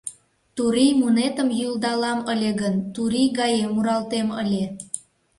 Турий 0.55 0.93
мунетым 0.99 1.49
йӱлдалам 1.59 2.19
ыле 2.31 2.51
гын, 2.61 2.75
турий 2.93 3.29
гае 3.39 3.65
муралтем 3.73 4.27
ыле. 4.41 4.63